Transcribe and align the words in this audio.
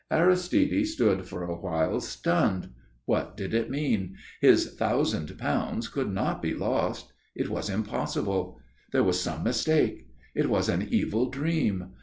Aristide 0.09 0.87
stood 0.87 1.25
for 1.27 1.43
a 1.43 1.55
while 1.55 1.99
stunned. 2.01 2.71
What 3.05 3.37
did 3.37 3.53
it 3.53 3.69
mean? 3.69 4.15
His 4.41 4.73
thousand 4.73 5.37
pounds 5.37 5.89
could 5.89 6.11
not 6.11 6.41
be 6.41 6.55
lost. 6.55 7.13
It 7.35 7.51
was 7.51 7.69
impossible. 7.69 8.59
There 8.91 9.03
was 9.03 9.21
some 9.21 9.43
mistake. 9.43 10.07
It 10.33 10.49
was 10.49 10.69
an 10.69 10.87
evil 10.89 11.29
dream. 11.29 11.89